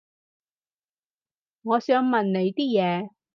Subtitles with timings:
[1.61, 3.11] 我想問你啲嘢